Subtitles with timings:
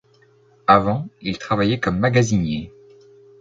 [0.65, 2.73] Avant, il travaillait comme magasinier.